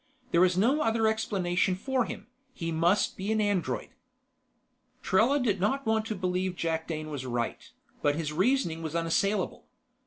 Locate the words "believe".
6.15-6.55